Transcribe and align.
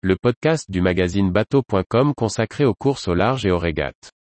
le 0.00 0.14
podcast 0.14 0.70
du 0.70 0.80
magazine 0.80 1.32
bateau.com 1.32 2.14
consacré 2.14 2.64
aux 2.64 2.74
courses 2.74 3.08
au 3.08 3.14
large 3.14 3.44
et 3.44 3.50
aux 3.50 3.58
régates. 3.58 4.12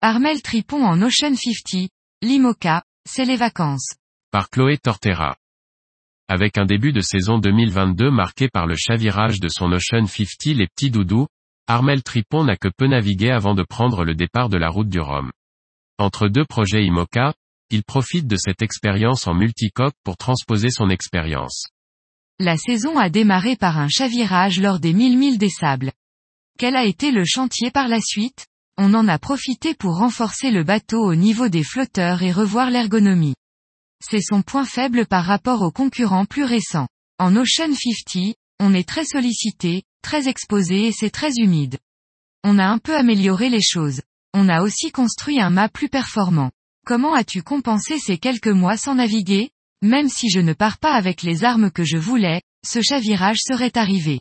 Armel 0.00 0.40
Tripon 0.42 0.84
en 0.84 1.02
Ocean 1.02 1.34
50, 1.34 1.88
l'IMOCA, 2.22 2.84
c'est 3.04 3.24
les 3.24 3.36
vacances. 3.36 3.96
Par 4.30 4.48
Chloé 4.48 4.78
Tortera. 4.78 5.36
Avec 6.28 6.56
un 6.56 6.66
début 6.66 6.92
de 6.92 7.00
saison 7.00 7.38
2022 7.38 8.12
marqué 8.12 8.48
par 8.48 8.68
le 8.68 8.76
chavirage 8.76 9.40
de 9.40 9.48
son 9.48 9.72
Ocean 9.72 10.06
50 10.06 10.56
les 10.56 10.68
petits 10.68 10.92
doudous, 10.92 11.26
Armel 11.66 12.02
Tripon 12.02 12.44
n'a 12.44 12.56
que 12.56 12.68
peu 12.68 12.86
navigué 12.86 13.30
avant 13.30 13.54
de 13.54 13.62
prendre 13.62 14.04
le 14.04 14.14
départ 14.14 14.50
de 14.50 14.58
la 14.58 14.68
route 14.68 14.90
du 14.90 15.00
Rhum. 15.00 15.30
Entre 15.98 16.28
deux 16.28 16.44
projets 16.44 16.84
IMOCA, 16.84 17.32
il 17.70 17.84
profite 17.84 18.26
de 18.26 18.36
cette 18.36 18.60
expérience 18.60 19.26
en 19.26 19.32
multicoque 19.32 19.94
pour 20.04 20.18
transposer 20.18 20.68
son 20.68 20.90
expérience. 20.90 21.68
La 22.38 22.58
saison 22.58 22.98
a 22.98 23.08
démarré 23.08 23.56
par 23.56 23.78
un 23.78 23.88
chavirage 23.88 24.60
lors 24.60 24.78
des 24.78 24.92
mille 24.92 25.16
milles 25.16 25.38
des 25.38 25.48
sables. 25.48 25.92
Quel 26.58 26.76
a 26.76 26.84
été 26.84 27.10
le 27.10 27.24
chantier 27.24 27.70
par 27.70 27.88
la 27.88 28.00
suite? 28.02 28.46
On 28.76 28.92
en 28.92 29.08
a 29.08 29.18
profité 29.18 29.72
pour 29.72 29.96
renforcer 29.96 30.50
le 30.50 30.64
bateau 30.64 31.00
au 31.00 31.14
niveau 31.14 31.48
des 31.48 31.62
flotteurs 31.62 32.22
et 32.22 32.32
revoir 32.32 32.70
l'ergonomie. 32.70 33.36
C'est 34.02 34.20
son 34.20 34.42
point 34.42 34.66
faible 34.66 35.06
par 35.06 35.24
rapport 35.24 35.62
aux 35.62 35.72
concurrents 35.72 36.26
plus 36.26 36.44
récents. 36.44 36.88
En 37.18 37.36
Ocean 37.36 37.72
50, 37.72 38.34
on 38.60 38.74
est 38.74 38.86
très 38.86 39.06
sollicité, 39.06 39.84
très 40.04 40.28
exposé 40.28 40.86
et 40.86 40.92
c'est 40.92 41.10
très 41.10 41.32
humide. 41.38 41.78
On 42.44 42.58
a 42.58 42.66
un 42.66 42.78
peu 42.78 42.94
amélioré 42.94 43.48
les 43.48 43.62
choses. 43.62 44.02
On 44.34 44.48
a 44.48 44.62
aussi 44.62 44.92
construit 44.92 45.40
un 45.40 45.50
mât 45.50 45.70
plus 45.70 45.88
performant. 45.88 46.52
Comment 46.86 47.14
as-tu 47.14 47.42
compensé 47.42 47.98
ces 47.98 48.18
quelques 48.18 48.46
mois 48.48 48.76
sans 48.76 48.94
naviguer? 48.94 49.50
Même 49.82 50.08
si 50.08 50.28
je 50.28 50.40
ne 50.40 50.52
pars 50.52 50.78
pas 50.78 50.92
avec 50.92 51.22
les 51.22 51.42
armes 51.42 51.70
que 51.70 51.84
je 51.84 51.96
voulais, 51.96 52.42
ce 52.64 52.82
chavirage 52.82 53.38
serait 53.40 53.76
arrivé. 53.76 54.20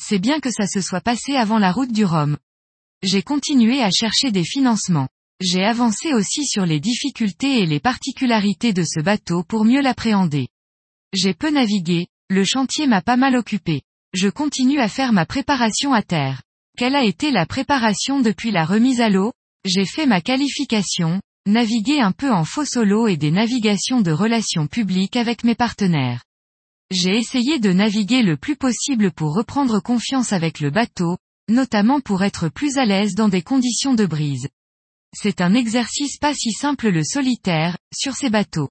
C'est 0.00 0.18
bien 0.18 0.38
que 0.40 0.50
ça 0.50 0.66
se 0.66 0.82
soit 0.82 1.00
passé 1.00 1.34
avant 1.34 1.58
la 1.58 1.72
route 1.72 1.92
du 1.92 2.04
Rhum. 2.04 2.36
J'ai 3.02 3.22
continué 3.22 3.82
à 3.82 3.90
chercher 3.90 4.30
des 4.30 4.44
financements. 4.44 5.08
J'ai 5.40 5.64
avancé 5.64 6.12
aussi 6.12 6.46
sur 6.46 6.66
les 6.66 6.80
difficultés 6.80 7.60
et 7.60 7.66
les 7.66 7.80
particularités 7.80 8.74
de 8.74 8.84
ce 8.84 9.00
bateau 9.00 9.42
pour 9.42 9.64
mieux 9.64 9.80
l'appréhender. 9.80 10.48
J'ai 11.14 11.32
peu 11.32 11.50
navigué, 11.50 12.06
le 12.28 12.44
chantier 12.44 12.86
m'a 12.86 13.00
pas 13.00 13.16
mal 13.16 13.36
occupé. 13.36 13.82
Je 14.16 14.30
continue 14.30 14.80
à 14.80 14.88
faire 14.88 15.12
ma 15.12 15.26
préparation 15.26 15.92
à 15.92 16.00
terre. 16.00 16.42
Quelle 16.78 16.94
a 16.94 17.04
été 17.04 17.30
la 17.30 17.44
préparation 17.44 18.18
depuis 18.18 18.50
la 18.50 18.64
remise 18.64 19.02
à 19.02 19.10
l'eau? 19.10 19.34
J'ai 19.66 19.84
fait 19.84 20.06
ma 20.06 20.22
qualification, 20.22 21.20
navigué 21.44 22.00
un 22.00 22.12
peu 22.12 22.32
en 22.32 22.46
faux 22.46 22.64
solo 22.64 23.08
et 23.08 23.18
des 23.18 23.30
navigations 23.30 24.00
de 24.00 24.12
relations 24.12 24.68
publiques 24.68 25.16
avec 25.16 25.44
mes 25.44 25.54
partenaires. 25.54 26.24
J'ai 26.90 27.18
essayé 27.18 27.58
de 27.58 27.70
naviguer 27.74 28.22
le 28.22 28.38
plus 28.38 28.56
possible 28.56 29.12
pour 29.12 29.34
reprendre 29.34 29.80
confiance 29.80 30.32
avec 30.32 30.60
le 30.60 30.70
bateau, 30.70 31.18
notamment 31.50 32.00
pour 32.00 32.24
être 32.24 32.48
plus 32.48 32.78
à 32.78 32.86
l'aise 32.86 33.14
dans 33.16 33.28
des 33.28 33.42
conditions 33.42 33.92
de 33.92 34.06
brise. 34.06 34.48
C'est 35.12 35.42
un 35.42 35.52
exercice 35.52 36.16
pas 36.16 36.32
si 36.32 36.52
simple 36.52 36.88
le 36.88 37.04
solitaire, 37.04 37.76
sur 37.94 38.14
ces 38.14 38.30
bateaux. 38.30 38.70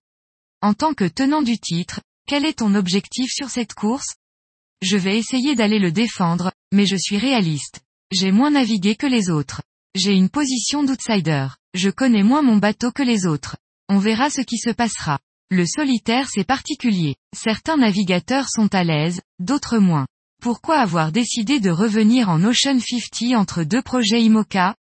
En 0.63 0.73
tant 0.73 0.95
que 0.95 1.05
tenant 1.05 1.43
du 1.43 1.59
titre, 1.59 2.01
quel 2.27 2.45
est 2.45 2.57
ton 2.57 2.73
objectif 2.73 3.29
sur 3.31 3.51
cette 3.51 3.75
course? 3.75 4.15
Je 4.81 4.97
vais 4.97 5.17
essayer 5.17 5.55
d'aller 5.55 5.79
le 5.79 5.91
défendre, 5.91 6.51
mais 6.71 6.85
je 6.85 6.95
suis 6.95 7.17
réaliste. 7.17 7.81
J'ai 8.11 8.31
moins 8.31 8.51
navigué 8.51 8.95
que 8.95 9.07
les 9.07 9.29
autres. 9.29 9.61
J'ai 9.95 10.13
une 10.13 10.29
position 10.29 10.83
d'outsider. 10.83 11.47
Je 11.73 11.89
connais 11.89 12.23
moins 12.23 12.41
mon 12.41 12.57
bateau 12.57 12.91
que 12.91 13.03
les 13.03 13.25
autres. 13.25 13.57
On 13.89 13.97
verra 13.97 14.29
ce 14.29 14.41
qui 14.41 14.57
se 14.57 14.69
passera. 14.69 15.19
Le 15.49 15.65
solitaire 15.65 16.27
c'est 16.29 16.43
particulier. 16.43 17.15
Certains 17.35 17.77
navigateurs 17.77 18.49
sont 18.49 18.73
à 18.73 18.83
l'aise, 18.83 19.21
d'autres 19.39 19.77
moins. 19.77 20.07
Pourquoi 20.41 20.79
avoir 20.79 21.11
décidé 21.11 21.59
de 21.59 21.69
revenir 21.69 22.29
en 22.29 22.43
Ocean 22.43 22.79
50 22.79 23.35
entre 23.35 23.63
deux 23.63 23.81
projets 23.81 24.21
IMOCA? 24.21 24.75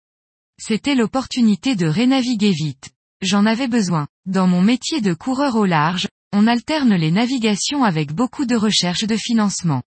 C'était 0.60 0.96
l'opportunité 0.96 1.76
de 1.76 1.88
renaviguer 1.88 2.52
vite. 2.52 2.92
J'en 3.22 3.46
avais 3.46 3.68
besoin. 3.68 4.08
Dans 4.26 4.48
mon 4.48 4.62
métier 4.62 5.02
de 5.02 5.14
coureur 5.14 5.56
au 5.56 5.66
large, 5.66 6.08
on 6.34 6.48
alterne 6.48 6.96
les 6.96 7.12
navigations 7.12 7.84
avec 7.84 8.12
beaucoup 8.12 8.46
de 8.46 8.56
recherche 8.56 9.04
de 9.04 9.16
financement. 9.16 9.84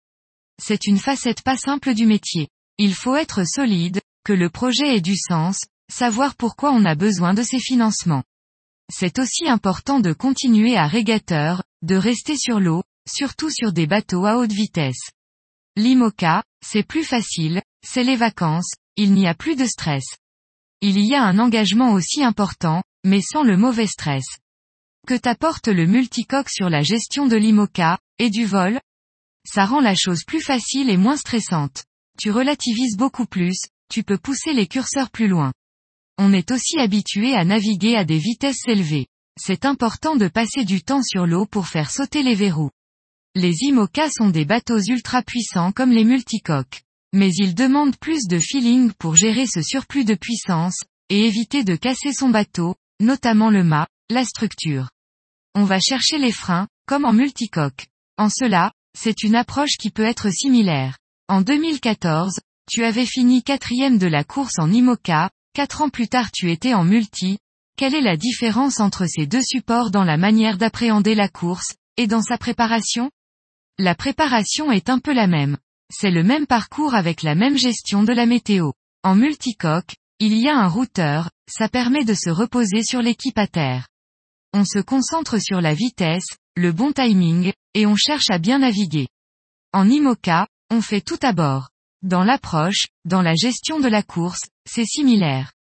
C'est 0.62 0.88
une 0.88 1.00
facette 1.00 1.42
pas 1.42 1.56
simple 1.56 1.94
du 1.94 2.06
métier. 2.06 2.50
Il 2.78 2.94
faut 2.94 3.16
être 3.16 3.48
solide, 3.48 4.02
que 4.26 4.34
le 4.34 4.50
projet 4.50 4.98
ait 4.98 5.02
du 5.02 5.16
sens, 5.16 5.62
savoir 5.90 6.36
pourquoi 6.36 6.74
on 6.74 6.84
a 6.84 6.96
besoin 6.96 7.34
de 7.34 7.44
ces 7.44 7.59
financements. 7.59 8.24
C'est 8.92 9.20
aussi 9.20 9.48
important 9.48 10.02
de 10.02 10.12
continuer 10.12 10.76
à 10.76 10.86
régateur, 10.86 11.64
de 11.82 11.96
rester 11.96 12.36
sur 12.36 12.59
l'eau, 12.59 12.84
surtout 13.08 13.50
sur 13.50 13.72
des 13.72 13.88
bateaux 13.88 14.26
à 14.26 14.36
haute 14.36 14.52
vitesse. 14.52 15.12
L'IMOCA, 15.78 16.44
c'est 16.64 16.84
plus 16.84 17.06
facile, 17.06 17.62
c'est 17.86 18.03
les 18.03 18.18
vacances, 18.18 18.74
il 18.98 19.14
n'y 19.14 19.28
a 19.28 19.34
plus 19.34 19.56
de 19.56 19.66
stress. 19.66 20.18
Il 20.82 21.00
y 21.00 21.16
a 21.16 21.24
un 21.24 21.40
engagement 21.40 21.94
aussi 21.94 22.22
important, 22.22 22.84
mais 23.06 23.22
sans 23.22 23.44
le 23.44 23.56
mauvais 23.56 23.88
stress. 23.88 24.26
Que 25.06 25.16
t'apporte 25.16 25.68
le 25.68 25.86
multicoque 25.86 26.50
sur 26.50 26.69
la 26.69 26.81
gestion 26.81 27.28
de 27.28 27.36
l'IMOCA, 27.36 28.00
et 28.19 28.30
du 28.30 28.46
vol 28.46 28.80
Ça 29.46 29.66
rend 29.66 29.81
la 29.81 29.96
chose 29.96 30.24
plus 30.24 30.40
facile 30.40 30.90
et 30.90 30.96
moins 30.96 31.18
stressante. 31.18 31.84
Tu 32.18 32.31
relativises 32.31 32.96
beaucoup 32.96 33.25
plus, 33.25 33.58
tu 33.91 34.03
peux 34.03 34.18
pousser 34.18 34.53
les 34.53 34.66
curseurs 34.66 35.09
plus 35.09 35.28
loin. 35.28 35.52
On 36.18 36.31
est 36.31 36.52
aussi 36.52 36.80
habitué 36.80 37.36
à 37.36 37.44
naviguer 37.44 37.97
à 37.97 38.06
des 38.06 38.18
vitesses 38.18 38.66
élevées. 38.66 39.08
C'est 39.38 39.66
important 39.66 40.16
de 40.16 40.30
passer 40.30 40.64
du 40.64 40.84
temps 40.84 41.03
sur 41.03 41.25
l'eau 41.25 41.46
pour 41.46 41.68
faire 41.68 41.91
sauter 41.91 42.24
les 42.24 42.35
verrous. 42.35 42.72
Les 43.35 43.56
IMOCA 43.64 44.09
sont 44.09 44.30
des 44.30 44.46
bateaux 44.46 44.80
ultra 44.80 45.22
puissants 45.22 45.74
comme 45.74 45.91
les 45.91 46.06
multicoques. 46.06 46.84
Mais 47.14 47.31
ils 47.34 47.56
demandent 47.56 47.97
plus 47.97 48.28
de 48.28 48.40
feeling 48.40 48.94
pour 48.94 49.18
gérer 49.18 49.47
ce 49.47 49.62
surplus 49.62 50.06
de 50.06 50.16
puissance, 50.16 50.78
et 51.09 51.25
éviter 51.25 51.66
de 51.66 51.75
casser 51.75 52.14
son 52.14 52.30
bateau, 52.30 52.75
notamment 53.02 53.50
le 53.50 53.64
mât, 53.64 53.88
la 54.09 54.24
structure. 54.24 54.90
On 55.56 55.66
va 55.66 55.80
chercher 55.80 56.18
les 56.18 56.31
freins, 56.31 56.68
comme 56.88 57.06
en 57.06 57.14
multicoque. 57.14 57.88
En 58.18 58.30
cela, 58.30 58.72
c'est 58.97 59.24
une 59.24 59.36
approche 59.36 59.78
qui 59.80 59.91
peut 59.91 60.03
être 60.03 60.31
similaire. 60.31 60.97
En 61.28 61.41
2014, 61.41 62.40
tu 62.72 62.84
avais 62.84 63.06
fini 63.06 63.44
quatrième 63.44 63.97
de 63.97 64.08
la 64.08 64.24
course 64.24 64.58
en 64.58 64.72
IMOCA, 64.72 65.30
quatre 65.53 65.81
ans 65.81 65.90
plus 65.90 66.08
tard 66.08 66.31
tu 66.31 66.52
étais 66.52 66.74
en 66.74 66.84
multi. 66.84 67.38
Quelle 67.78 67.94
est 67.94 68.02
la 68.02 68.18
différence 68.18 68.80
entre 68.80 69.06
ces 69.06 69.28
deux 69.28 69.41
supports 69.44 69.91
dans 69.91 70.03
la 70.03 70.18
manière 70.18 70.58
d'appréhender 70.58 71.14
la 71.14 71.30
course, 71.30 71.75
et 71.97 72.08
dans 72.08 72.22
sa 72.22 72.38
préparation? 72.38 73.12
La 73.78 73.96
préparation 73.96 74.72
est 74.72 74.90
un 74.90 75.00
peu 75.00 75.14
la 75.14 75.28
même. 75.28 75.58
C'est 75.91 76.12
le 76.12 76.24
même 76.24 76.47
parcours 76.47 76.96
avec 76.96 77.22
la 77.22 77.35
même 77.35 77.58
gestion 77.58 78.03
de 78.03 78.14
la 78.14 78.25
météo. 78.25 78.72
En 79.03 79.16
multicoque, 79.16 79.96
il 80.20 80.38
y 80.38 80.47
a 80.47 80.58
un 80.58 80.68
routeur, 80.68 81.30
ça 81.47 81.70
permet 81.70 82.06
de 82.06 82.14
se 82.14 82.30
reposer 82.30 82.84
sur 82.84 83.02
l'équipe 83.02 83.38
à 83.38 83.47
terre. 83.47 83.88
On 84.53 84.66
se 84.66 84.80
concentre 84.80 85.41
sur 85.41 85.62
la 85.62 85.74
vitesse, 85.74 86.38
le 86.56 86.72
bon 86.72 86.91
timing, 86.91 87.52
et 87.74 87.88
on 87.88 87.96
cherche 87.96 88.30
à 88.30 88.38
bien 88.38 88.59
naviguer. 88.59 89.08
En 89.74 89.90
IMOCA, 89.90 90.47
on 90.69 90.81
fait 90.81 91.02
tout 91.02 91.18
à 91.24 91.34
bord. 91.34 91.69
Dans 92.03 92.24
l'approche, 92.24 92.86
dans 93.06 93.24
la 93.24 93.34
gestion 93.34 93.80
de 93.80 93.88
la 93.88 94.03
course, 94.03 94.44
c'est 94.69 94.86
similaire. 94.86 95.53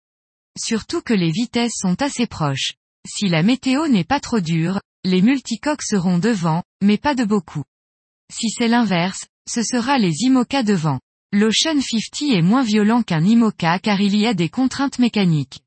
Surtout 0.60 1.02
que 1.02 1.14
les 1.14 1.32
vitesses 1.32 1.76
sont 1.76 2.02
assez 2.02 2.28
proches. 2.28 2.74
Si 3.08 3.30
la 3.30 3.44
météo 3.44 3.88
n'est 3.88 4.04
pas 4.04 4.20
trop 4.20 4.42
dure, 4.42 4.82
les 5.06 5.22
multicoques 5.22 5.84
seront 5.84 6.20
devant, 6.20 6.64
mais 6.82 6.98
pas 6.98 7.16
de 7.16 7.24
beaucoup. 7.24 7.64
Si 8.32 8.50
c'est 8.50 8.68
l'inverse, 8.68 9.28
ce 9.50 9.64
sera 9.64 9.98
les 9.98 10.24
IMOCA 10.24 10.64
devant. 10.64 11.00
L'Ocean 11.32 11.80
50 11.80 12.34
est 12.34 12.42
moins 12.42 12.64
violent 12.64 13.04
qu'un 13.04 13.24
IMOCA 13.24 13.80
car 13.80 14.02
il 14.02 14.18
y 14.18 14.28
a 14.28 14.34
des 14.34 14.50
contraintes 14.50 15.00
mécaniques. 15.00 15.62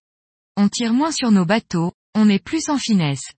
On 0.59 0.69
tire 0.69 0.93
moins 0.93 1.11
sur 1.11 1.31
nos 1.31 1.47
bateaux, 1.47 1.93
on 2.14 2.28
est 2.28 2.43
plus 2.43 2.69
en 2.69 2.78
finesse. 2.78 3.32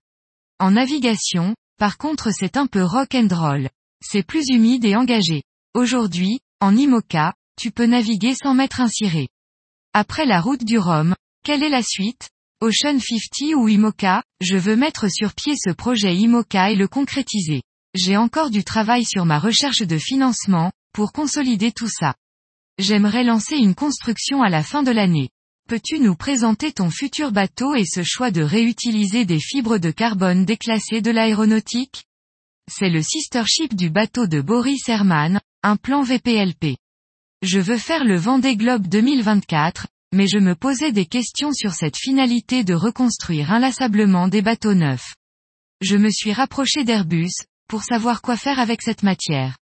En 0.59 0.71
navigation, 0.71 1.55
par 1.77 1.97
contre 1.97 2.31
c'est 2.31 2.57
un 2.57 2.67
peu 2.67 2.83
rock 2.83 3.15
and 3.15 3.27
roll. 3.31 3.69
C'est 4.01 4.23
plus 4.23 4.47
humide 4.49 4.85
et 4.85 4.95
engagé. 4.95 5.43
Aujourd'hui, 5.73 6.39
en 6.59 6.75
IMOCA, 6.75 7.33
tu 7.59 7.71
peux 7.71 7.85
naviguer 7.85 8.35
sans 8.35 8.53
mettre 8.53 8.81
un 8.81 8.87
ciré. 8.87 9.29
Après 9.93 10.25
la 10.25 10.41
route 10.41 10.63
du 10.63 10.77
Rhum, 10.77 11.15
quelle 11.43 11.63
est 11.63 11.69
la 11.69 11.83
suite? 11.83 12.29
Ocean 12.61 12.99
50 12.99 13.55
ou 13.55 13.67
IMOCA, 13.67 14.23
je 14.41 14.57
veux 14.57 14.75
mettre 14.75 15.09
sur 15.11 15.33
pied 15.33 15.55
ce 15.55 15.71
projet 15.71 16.15
IMOCA 16.15 16.71
et 16.71 16.75
le 16.75 16.87
concrétiser. 16.87 17.61
J'ai 17.93 18.17
encore 18.17 18.49
du 18.49 18.63
travail 18.63 19.05
sur 19.05 19.25
ma 19.25 19.39
recherche 19.39 19.81
de 19.81 19.97
financement, 19.97 20.71
pour 20.93 21.11
consolider 21.11 21.71
tout 21.71 21.89
ça. 21.89 22.15
J'aimerais 22.79 23.23
lancer 23.23 23.55
une 23.55 23.75
construction 23.75 24.41
à 24.41 24.49
la 24.49 24.63
fin 24.63 24.83
de 24.83 24.91
l'année. 24.91 25.29
Peux-tu 25.67 25.99
nous 25.99 26.15
présenter 26.15 26.71
ton 26.71 26.89
futur 26.89 27.33
bateau 27.33 27.75
et 27.75 27.83
ce 27.83 28.01
choix 28.01 28.31
de 28.31 28.41
réutiliser 28.41 29.25
des 29.25 29.41
fibres 29.41 29.79
de 29.79 29.91
carbone 29.91 30.45
déclassées 30.45 31.01
de 31.01 31.11
l'aéronautique? 31.11 32.05
C'est 32.71 32.89
le 32.89 33.01
sister 33.01 33.43
ship 33.45 33.75
du 33.75 33.89
bateau 33.89 34.27
de 34.27 34.39
Boris 34.39 34.87
Herman, 34.87 35.41
un 35.63 35.75
plan 35.75 36.03
VPLP. 36.03 36.77
Je 37.41 37.59
veux 37.59 37.77
faire 37.77 38.05
le 38.05 38.15
Vendée 38.15 38.55
Globe 38.55 38.87
2024, 38.87 39.87
mais 40.13 40.25
je 40.27 40.37
me 40.37 40.55
posais 40.55 40.93
des 40.93 41.05
questions 41.05 41.51
sur 41.51 41.73
cette 41.73 41.97
finalité 41.97 42.63
de 42.63 42.73
reconstruire 42.73 43.51
inlassablement 43.51 44.29
des 44.29 44.41
bateaux 44.41 44.73
neufs. 44.73 45.15
Je 45.81 45.97
me 45.97 46.09
suis 46.09 46.31
rapproché 46.31 46.85
d'Airbus, 46.85 47.33
pour 47.67 47.83
savoir 47.83 48.21
quoi 48.21 48.37
faire 48.37 48.59
avec 48.59 48.81
cette 48.81 49.03
matière. 49.03 49.57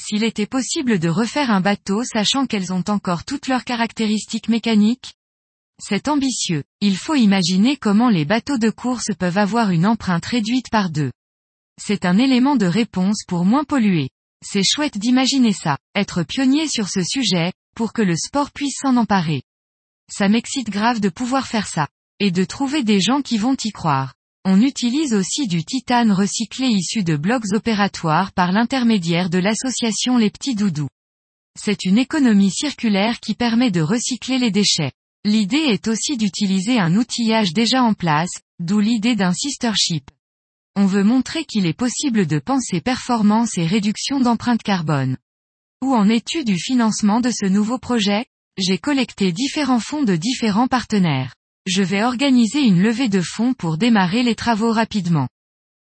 S'il 0.00 0.22
était 0.22 0.46
possible 0.46 1.00
de 1.00 1.08
refaire 1.08 1.50
un 1.50 1.60
bateau 1.60 2.04
sachant 2.04 2.46
qu'elles 2.46 2.72
ont 2.72 2.84
encore 2.86 3.24
toutes 3.24 3.48
leurs 3.48 3.64
caractéristiques 3.64 4.48
mécaniques 4.48 5.14
C'est 5.80 6.08
ambitieux. 6.08 6.64
Il 6.80 6.96
faut 6.96 7.14
imaginer 7.14 7.76
comment 7.76 8.08
les 8.08 8.24
bateaux 8.24 8.58
de 8.58 8.70
course 8.70 9.08
peuvent 9.18 9.38
avoir 9.38 9.70
une 9.70 9.86
empreinte 9.86 10.26
réduite 10.26 10.70
par 10.70 10.90
deux. 10.90 11.10
C'est 11.80 12.04
un 12.04 12.18
élément 12.18 12.56
de 12.56 12.66
réponse 12.66 13.24
pour 13.26 13.44
moins 13.44 13.64
polluer. 13.64 14.10
C'est 14.44 14.64
chouette 14.64 14.98
d'imaginer 14.98 15.52
ça, 15.52 15.78
être 15.94 16.22
pionnier 16.22 16.68
sur 16.68 16.88
ce 16.88 17.02
sujet, 17.02 17.52
pour 17.74 17.92
que 17.92 18.02
le 18.02 18.16
sport 18.16 18.50
puisse 18.50 18.78
s'en 18.80 18.96
emparer. 18.96 19.42
Ça 20.10 20.28
m'excite 20.28 20.70
grave 20.70 21.00
de 21.00 21.08
pouvoir 21.08 21.46
faire 21.46 21.66
ça. 21.66 21.88
Et 22.20 22.30
de 22.30 22.44
trouver 22.44 22.84
des 22.84 23.00
gens 23.00 23.22
qui 23.22 23.38
vont 23.38 23.56
y 23.64 23.70
croire. 23.70 24.14
On 24.44 24.60
utilise 24.60 25.14
aussi 25.14 25.46
du 25.46 25.64
titane 25.64 26.12
recyclé 26.12 26.68
issu 26.68 27.04
de 27.04 27.16
blocs 27.16 27.52
opératoires 27.52 28.32
par 28.32 28.52
l'intermédiaire 28.52 29.30
de 29.30 29.38
l'association 29.38 30.18
Les 30.18 30.30
Petits 30.30 30.54
Doudous. 30.54 30.88
C'est 31.58 31.84
une 31.84 31.98
économie 31.98 32.50
circulaire 32.50 33.20
qui 33.20 33.34
permet 33.34 33.70
de 33.70 33.80
recycler 33.80 34.38
les 34.38 34.50
déchets. 34.50 34.92
L'idée 35.24 35.56
est 35.68 35.86
aussi 35.86 36.16
d'utiliser 36.16 36.80
un 36.80 36.96
outillage 36.96 37.52
déjà 37.52 37.82
en 37.82 37.94
place, 37.94 38.40
d'où 38.58 38.80
l'idée 38.80 39.14
d'un 39.14 39.32
sister 39.32 39.70
ship. 39.76 40.10
On 40.74 40.86
veut 40.86 41.04
montrer 41.04 41.44
qu'il 41.44 41.66
est 41.66 41.76
possible 41.76 42.26
de 42.26 42.40
penser 42.40 42.80
performance 42.80 43.56
et 43.56 43.66
réduction 43.66 44.18
d'empreinte 44.18 44.62
carbone. 44.62 45.16
Où 45.80 45.94
en 45.94 46.08
es-tu 46.08 46.44
du 46.44 46.58
financement 46.58 47.20
de 47.20 47.30
ce 47.30 47.46
nouveau 47.46 47.78
projet? 47.78 48.26
J'ai 48.58 48.78
collecté 48.78 49.32
différents 49.32 49.80
fonds 49.80 50.02
de 50.02 50.16
différents 50.16 50.68
partenaires. 50.68 51.34
Je 51.66 51.82
vais 51.82 52.02
organiser 52.02 52.60
une 52.60 52.82
levée 52.82 53.08
de 53.08 53.20
fonds 53.20 53.54
pour 53.54 53.78
démarrer 53.78 54.24
les 54.24 54.34
travaux 54.34 54.72
rapidement. 54.72 55.28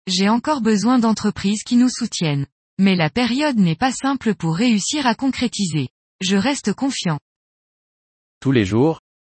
J'ai 0.07 0.31
encore 0.31 0.63
besoin 0.63 0.99
d'entreprises 0.99 1.63
qui 1.63 1.77
nous 1.77 1.91
soutiennent. 1.91 2.47
Mais 2.79 2.95
la 2.95 3.11
période 3.11 3.59
n'est 3.59 3.77
pas 3.77 3.93
simple 3.93 4.35
pour 4.35 4.57
réussir 4.57 5.07
à 5.07 5.15
concrétiser. 5.15 5.89
Je 6.21 6.37
reste 6.37 6.73
confiant. 6.73 7.19
Tous 8.41 8.53
les 8.53 8.65
jours, 8.65 9.01